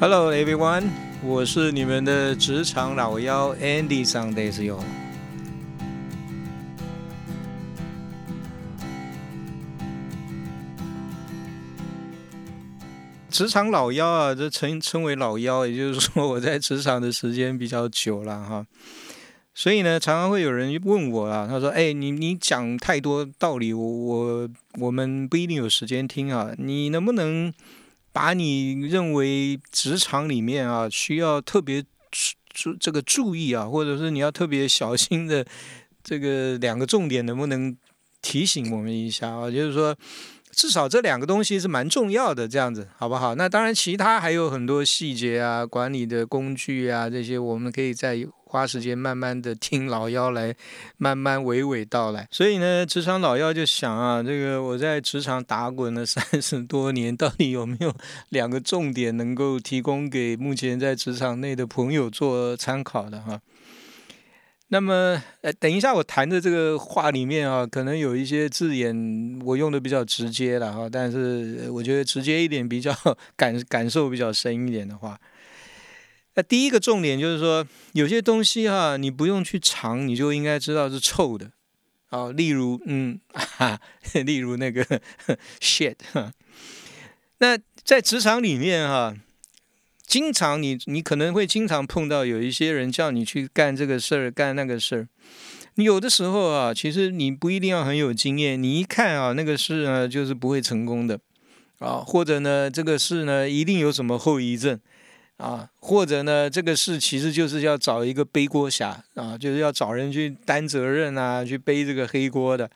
[0.00, 0.84] Hello everyone，
[1.24, 4.78] 我是你们的职场老妖 Andy Sundays 哟。
[13.28, 18.64] 职场老妖啊，这称称为老妖，也就是说我在职场的时间比较久了哈。
[19.52, 27.52] 所以呢，常常会有人问我啊，他说：“哎，你你讲太多道理，我我我们不一定有时间听啊，你能不能？”
[28.18, 31.80] 把你认为职场里面啊需要特别
[32.10, 35.46] 注注这个注意啊，或者是你要特别小心的
[36.02, 37.76] 这个两个重点，能不能
[38.20, 39.48] 提醒我们一下啊？
[39.48, 39.96] 就是说。
[40.50, 43.36] 至少这两个东西是蛮重要的，这样子好不好？
[43.36, 48.16] 那当然，其他还有很多细节啊，管理的工具啊，这些我们可以再
[48.48, 50.54] 花时间慢慢的听老妖来
[50.96, 52.26] 慢慢娓娓道来。
[52.30, 57.94] 所以呢，职场老妖就想啊，这个我在职场打滚了三十多年，到底有没有
[58.30, 63.40] 两个重点能够提供给目前在职场内的朋友做参考的哈？
[64.70, 72.94] 那么，呃，等一下，我谈的这个话里面啊，可能有一些字眼我用的比较直接了哈，但是我觉得直接一点比较
[73.34, 75.18] 感感受比较深一点的话，
[76.38, 81.50] 那第一个重点就是说，有些东西哈，你不用去尝，你就应该知道是臭的，
[82.10, 83.80] 啊，例如，嗯， 哈，
[84.24, 84.84] 例如那个
[85.58, 86.32] shit，哈。
[87.38, 89.16] 那在职场里面哈。
[90.06, 95.08] 经常你你可能会经常碰到有一些人叫你去干这个事儿干那个事儿，
[95.74, 101.20] 你有的时候啊，其实你不一定要很有经验，你一看啊那个事呢就是不会成功的。
[101.80, 104.80] 啊，或者呢这个事呢一定有什么后遗症
[105.38, 112.70] 啊，或者呢这个事其实就是要找一个背锅侠啊，就是要找人去担责任啊，去背这个黑锅的。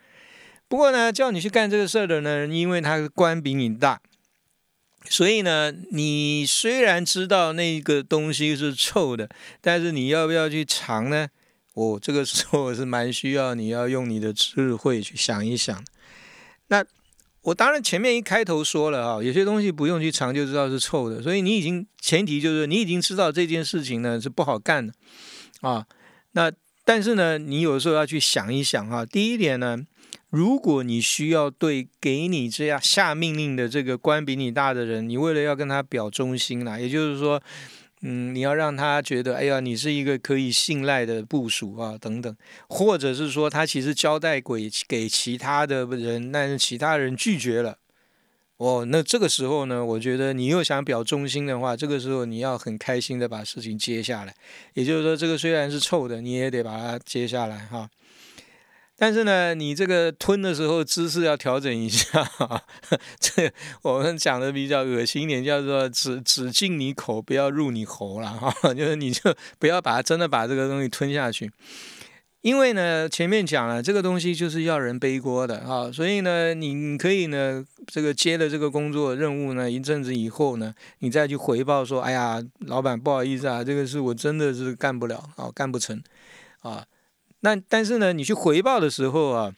[0.68, 4.00] 不过呢，叫你去干这个事儿的呢，因为他官比你大。
[5.05, 9.28] 所以呢，你虽然知道那个东西是臭的，
[9.60, 11.28] 但是你要不要去尝呢？
[11.74, 15.84] 哦，这个时候是蛮需要你要用你的智慧去想一想。
[16.68, 16.84] 那
[17.42, 24.92] 我当然前面一开头说了啊，有些东西不用去尝就知道是臭的，所以你已经前提就是你已经知道这件事情呢是不好干的
[25.61, 25.86] 啊。
[26.33, 26.51] 那
[26.85, 29.05] 但是呢，你有时候要去想一想啊。
[29.05, 29.79] 第一点呢。
[30.29, 37.42] 如果你需要对给你这样下命令的这个官比你大的人，你为了要跟他表忠心啦，也就是说，
[38.05, 42.36] 嗯，你要让他觉得，哎呀，你是一个可以信赖的部署啊，等等，
[42.68, 47.79] 或者是说他其实交代给给其他的人，但是其他人拒绝了，
[48.57, 54.34] 哦，那这个时候呢，我觉得你又想表忠心的话，这个时候你要很开心的把事情接下来，
[54.74, 57.89] 也就是说，这个虽然是臭的，你也得把它接下来哈。
[59.02, 62.24] 但是呢，你这个吞的时候姿势要调整一下。
[63.18, 63.52] 这
[63.83, 68.55] 我们讲的比较恶心一点，叫做只只进你口，不要入你喉了哈。
[68.73, 71.51] 就是你就不要把它真的把这个东西吞下去，
[72.42, 75.90] 因为呢，前面讲了这个东西就是要人背锅的啊。
[75.90, 86.01] 所以呢，你你可以呢，这个接了这个工作任务呢，一阵子以后呢，你再去回报说，哎呀，老板不好意思啊，这个事我真的是干不了啊，干不成
[86.61, 86.84] 啊。
[87.45, 89.53] 那但是呢，你去回报的时候啊，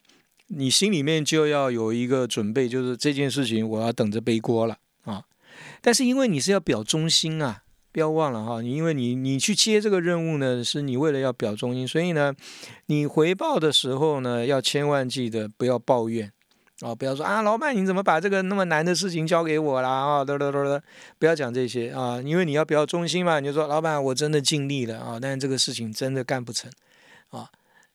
[0.49, 5.25] 你心里面就要有一个准备，就是这件事情我要等着背锅了啊。
[5.81, 7.63] 但是因为你是要表忠心啊，
[7.93, 12.35] 不要忘了哈，你因为你你去接这个任务呢，是你为了要表忠心，所以呢，
[12.87, 16.33] 你回报的时候呢，要千万记得不要抱怨
[16.81, 20.83] 啊，不要说啊，老板你怎么把这个那么难的事情交给我啦啊，得得得得，
[21.19, 26.71] 不要讲这些啊，因为你要表忠心嘛，你就说老板我真的尽力了啊，但是这个事情真的干不成
[27.29, 27.51] 啊。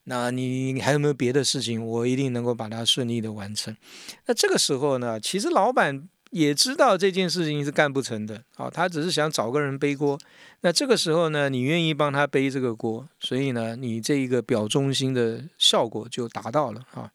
[0.06, 1.86] 那你还有没有别的事情？
[1.86, 3.76] 我一定能够把它顺利的完成。
[4.26, 10.20] 那这个时候呢，其实老板也知道这件事情是干不成的，啊，他只是想找个人背锅。
[10.62, 17.12] 那这个时候呢，你愿意帮他背这个锅，所以呢，你这一个表忠心的效果就达到了啊。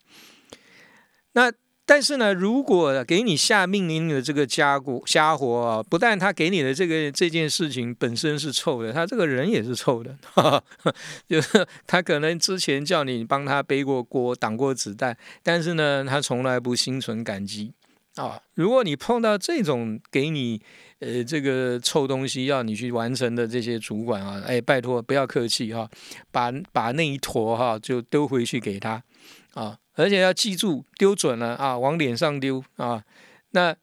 [1.32, 1.52] 那。
[1.86, 10.16] 但是呢，如果给你下命令的这个家伙家伙啊，不但他给你的这个这件事情本身是臭的，他这个人也是臭的，
[11.28, 17.74] 就是他可能之前叫你帮他背过锅、挡过子弹，但是呢，他从来不心存感激
[18.16, 18.40] 啊。
[18.54, 20.60] 如果你碰到这种给你
[21.00, 25.90] 呃这个臭东西要你去完成的这些主管啊，哎，拜托不要客气哈，
[26.32, 29.02] 把把那一坨哈就丢回去给他
[29.52, 29.76] 啊。
[29.94, 33.04] 而且要记住，丢准了啊，往脸上丢啊。
[33.50, 33.74] 那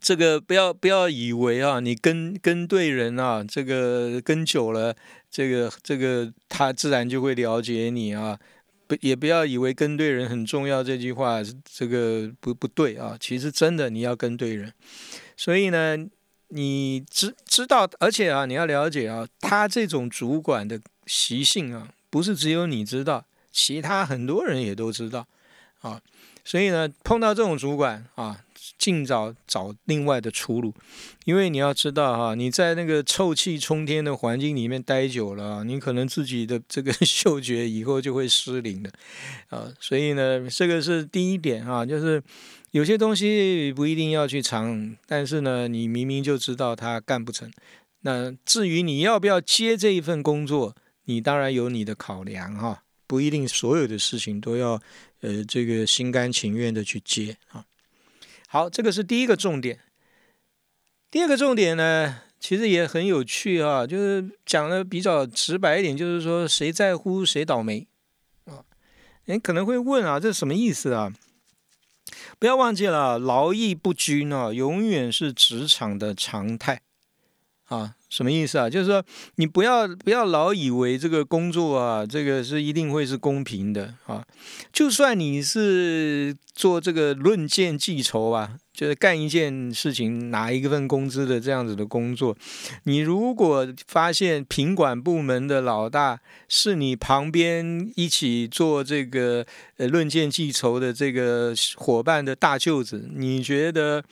[0.00, 4.94] 这个不要不要以为啊，你跟跟对人啊，这个跟久了，
[5.30, 8.38] 这个这个他自然就会了解你啊。
[8.86, 13.16] 不也不要以为跟对人很重要，这句话这个不不对啊。
[13.20, 14.72] 其实真的你要跟对人，
[15.36, 15.96] 所以呢。
[16.52, 25.26] 你知知道，而且啊，你要了解啊，他这种主管的习性啊，不是只有你知道，其他很多人也都知道
[25.80, 26.00] 啊。
[26.42, 28.42] 所以呢，碰到这种主管啊，
[28.78, 30.74] 尽早找另外的出路，
[31.26, 38.90] 因为你要知道哈，你在那个臭气冲天的环境里面待久了，你可能自己的这个嗅觉以后就会失灵的
[39.50, 39.70] 啊。
[39.78, 42.20] 所以呢，这个是第一点啊，就是
[42.70, 47.52] 有些东西不一定要去尝，但是呢，你明明就知道他干不成。
[48.00, 50.74] 那至于你要不要接这一份工作，
[51.04, 54.80] 你当然有你的考量哈，不一定所有的事情都要。
[55.22, 57.66] 呃，这个心甘情愿的去接啊，
[58.48, 59.78] 好，这个是第一个重点。
[61.10, 67.86] 第二个重点呢，其实也很有趣啊，就是讲的比较直白一点，就是说谁在乎谁倒霉
[68.46, 68.64] 啊？
[69.26, 71.12] 你可能会问啊，这什么意思啊？
[72.38, 76.80] 不要忘记了，劳逸不均啊，永远是职场的常态
[77.70, 77.94] 啊。
[78.10, 78.68] 什么意思啊？
[78.68, 79.00] 就是说，
[79.36, 84.26] 你不要不要老以为这个工作啊，这个是一定会是公平的啊。
[84.72, 92.36] 就算你是做这个论件计酬啊，就是干一件事情拿一份工资的这样子的工作，
[92.82, 96.18] 你如果发现品管部门的老大
[96.48, 99.46] 是你旁边一起做这个
[99.76, 104.02] 呃论件计酬的这个伙伴的大舅子，你觉得？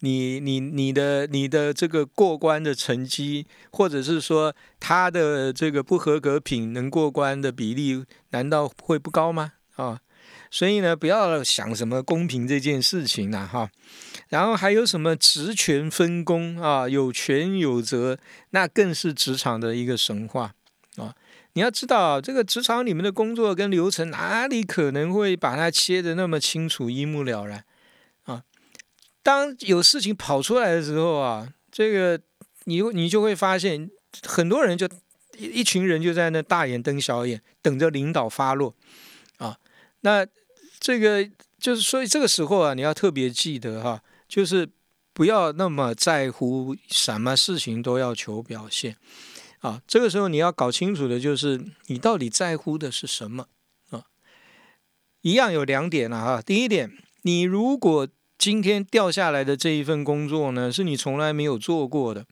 [0.00, 9.52] 你你你的你的这个过关的成绩，或者是说他的这个不合格品能过关的比例，难道会不高吗？
[9.76, 10.00] 啊，
[10.50, 13.70] 所以呢，不要想什么公平这件事情了哈。
[14.28, 18.18] 然后还有什么职权分工啊，有权有责，
[18.50, 20.54] 那更是职场的一个神话
[20.96, 21.14] 啊。
[21.54, 27.64] 你要知道，这个职场里面的工作跟流程，哪里可能会把它切的那么清楚、一目了然？
[29.22, 32.20] 当有事情跑出来的时候啊，这个
[32.64, 33.90] 你你就会发现，
[34.26, 34.88] 很多人就
[35.36, 38.74] 一一群人就在那大眼瞪小眼，等着领导发落
[39.38, 39.58] 啊。
[40.00, 40.26] 那
[40.78, 41.28] 这个
[41.58, 44.68] 就是所以这个时候啊，你要特别记得哈，就是
[45.12, 48.96] 不要那么在乎什么事情都要求表现
[49.58, 49.82] 啊。
[49.86, 53.48] 这个时候你要搞清楚的就是你到底在乎的是什么
[53.90, 54.04] 啊。
[55.20, 56.40] 一样有两点了哈。
[56.40, 58.08] 第一点，你如果
[58.40, 62.24] 今天掉下来的这一份工作呢，是你从来没有做过的，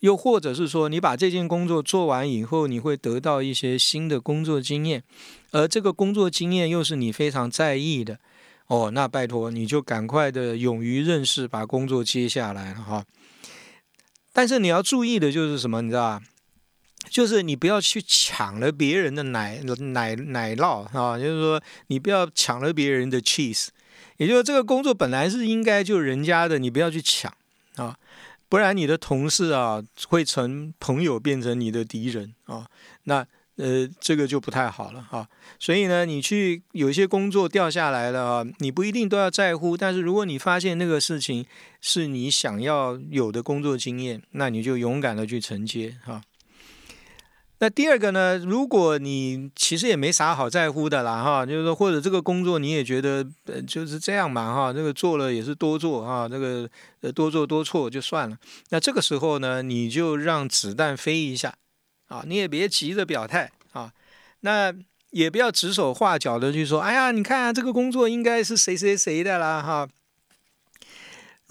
[0.00, 5.02] 又或者是说，你把这件工作做完以后，你会得到一些新的工作经验，
[5.52, 8.18] 而这个工作经验又是你非常在意的，
[8.66, 13.06] 哦，那拜托你就赶快的勇于认识，把工作接下来了哈。
[14.34, 16.26] 但是你要注意的就是什么，你知道吧？
[17.08, 23.68] 就是你不要去抢了别人的奶奶奶酪啊，就是说你不要抢了别人的 cheese。
[24.16, 27.32] 也就是这个工作本来是应该就人家的，你不要去抢
[27.76, 27.96] 啊，
[28.48, 32.66] 不然你的同事啊会从朋友变成你的敌人啊，
[33.04, 33.26] 那
[33.56, 35.28] 呃这个就不太好了哈。
[35.58, 41.44] 所以呢，你去有一些工作掉下来了啊，你不一定都要在乎，但是如果你发现那个事情
[41.80, 46.22] 是你想要有的工作经验，那你就勇敢的去承接哈。
[47.64, 48.36] 那第二个呢？
[48.36, 56.68] 如果你其实也没啥好在乎的啦，哈，就是说或者这个工作你也觉得呃就是这样嘛，哈，这个做了也是多做哈，这个
[57.00, 58.36] 呃多做多错就算了。
[58.68, 61.54] 那这个时候呢，你就让子弹飞一下
[62.08, 63.90] 啊，你也别急着表态啊，
[64.40, 64.70] 那
[65.12, 69.88] 也不要指手画脚的去说，哎呀，你看这个工作应该是谁谁谁的啦，哈。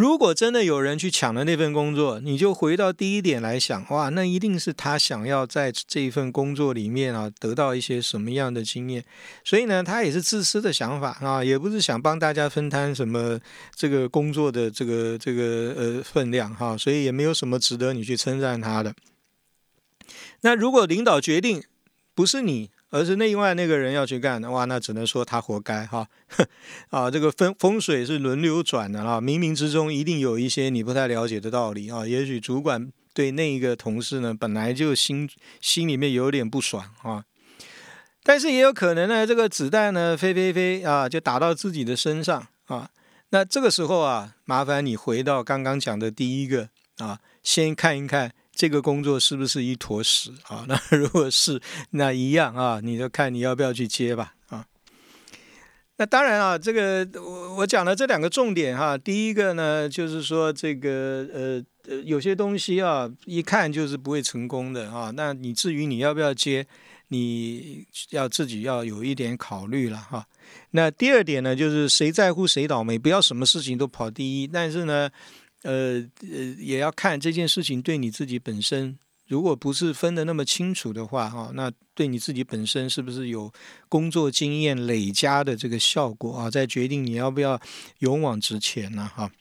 [0.04, 9.06] 如果真的有人去抢了那份工作，你就回到第一点来想，哇，那一定是他想要在这一份工作里面啊得到一些什么样的经验，
[9.46, 13.40] 所以呢，他也是自私的想法啊，也不是想帮大家分摊什么
[13.74, 18.94] 这个工作的这个这个呃分量哈，所以也没有什么值得你去称赞他的。
[20.42, 21.64] 那如果领导决定
[22.14, 22.73] 不是你。
[22.94, 26.08] 而是另外那个人要去干的话，那只能说他活该哈
[26.92, 27.10] 啊！
[27.10, 32.06] 这个风风水是轮流转的啊，冥冥之中一定有一些你不太了解的道理啊。
[32.06, 35.28] 也许主管对那一个同事呢，本来就心
[35.60, 37.26] 心里面有点不爽啊，
[38.22, 42.92] 但是也有可能呢，这个子弹呢飞飞飞啊，就打到自己的身上啊。
[43.32, 46.70] 那这个时候啊，麻烦你回到刚刚讲的第一个
[47.00, 48.32] 啊，先看一看。
[48.56, 50.64] 这个工作是不是一坨屎啊？
[50.70, 54.66] 那如果是，那一样啊，你就看你要不要去接吧啊。
[55.98, 58.96] 那当然啊，这个我我讲了这两个重点哈。
[58.98, 65.12] 第一个呢，就是说这个呃呃，有些东西啊，一看就是不会成功的啊。
[65.16, 66.68] 那你至于你要不要接，
[67.08, 70.28] 你要自己要有一点考虑了哈。
[70.72, 75.10] 那第二点呢，就是谁在乎谁倒霉，不要什么事情都跑第一，但是呢。
[75.64, 83.52] 呃呃，也要看这件事情对你自己本身，如果不是分得那么清楚的话，哈，那对你自己本身是不是有
[83.90, 86.50] 工作经验累加的这个效果啊？
[86.50, 87.60] 再决定你要不要
[88.00, 89.10] 勇往直前呢？
[89.16, 89.32] 哈。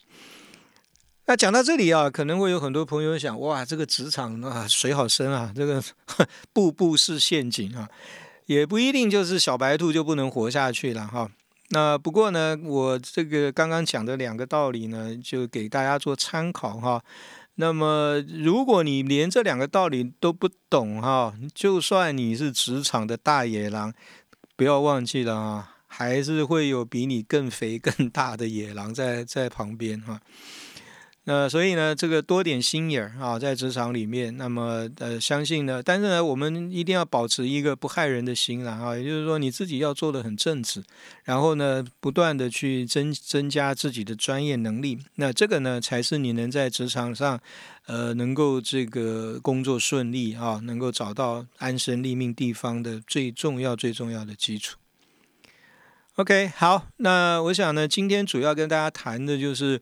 [1.26, 5.82] 那讲到这里啊，可能会有很多朋友想，哇，这个职场啊，水好深啊，这个
[6.52, 7.88] 步步是陷阱啊，
[8.46, 11.30] 也不一定就是小白兔就不能活下去了哈。
[11.74, 17.02] 那不过呢，我这个刚刚讲的两个道理呢，就给大家做参考哈。
[17.54, 23.94] 那么，如果你连这两个道理都不懂哈，就算你是职场的大野狼，
[24.54, 30.20] 不要忘记了啊，还是会有比你更肥更大的野狼在在旁边哈。
[31.24, 40.82] 那所以呢，这个多点心眼儿啊，在职场里面，那么呃，相信呢，但是呢，我们一定要保持一个不害人的心了啊，也就是说，你自己要做的很正直，
[41.22, 47.38] 然后呢，不断的去增增加自己的专业能力，那这个呢，才是你能在职场上，
[47.86, 54.76] 呃，能够这个工作顺利啊，能够找到安身立命地方的最重要最重要的基础。
[56.16, 59.80] OK，好，那我想呢，今天主要跟大家谈的就是。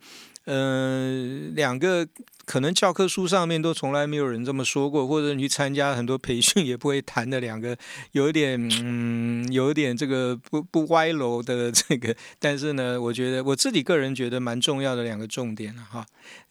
[0.52, 2.04] 嗯，两个
[2.44, 7.76] 可能教科书上面都从来没有人这么说过，或者你去参加很多培训也不会谈的两个，
[8.10, 16.04] 有一点嗯，有一点这个不不歪楼的这个，但是呢，我觉得我自己个人觉得蛮重要的两个重点了哈，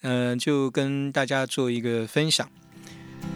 [0.03, 2.49] 嗯，就跟大家做一个分享。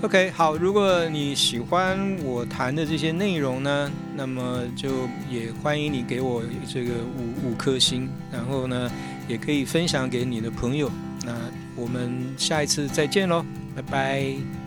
[0.03, 8.91] OK，好，如果你喜欢我谈的这些内容呢，那么就也欢迎你给我这个五五颗星，然后呢，
[9.29, 10.91] 也可以分享给你的朋友。
[11.25, 11.33] 那
[11.77, 14.62] 我们下一次再见喽，拜拜。